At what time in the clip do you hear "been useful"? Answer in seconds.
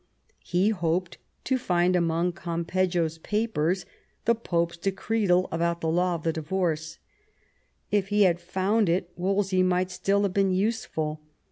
10.33-11.21